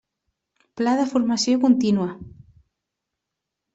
[0.81, 2.09] Pla de formació contínua.